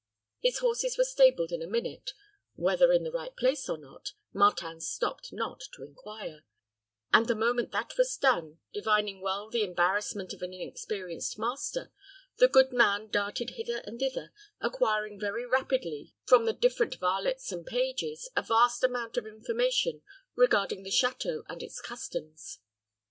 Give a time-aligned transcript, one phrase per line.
[0.39, 2.13] His horses were stabled in a minute
[2.55, 6.43] whether in the right place or not, Martin stopped not to inquire
[7.13, 11.91] and, the moment that was done, divining well the embarrassment of an inexperienced master,
[12.37, 17.67] the good man darted hither and thither, acquiring very rapidly, from the different varlets and
[17.67, 20.01] pages, a vast amount of information
[20.33, 22.57] regarding the château and its customs.